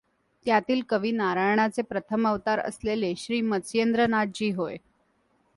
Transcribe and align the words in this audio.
त्यातील 0.45 0.81
कवी 0.89 1.11
नारायणाचे 1.11 1.81
प्रथम 1.81 2.27
अवतार 2.27 2.59
असलेले 2.59 3.13
श्री 3.17 3.41
मत्स्येंद्रनाथ 3.41 4.25
जी 4.35 4.51
होय. 4.51 4.77